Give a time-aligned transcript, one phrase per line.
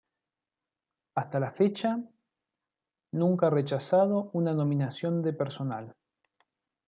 [1.13, 1.95] Hasta la fecha,
[3.13, 5.95] nunca ha rechazado una nominación de personal.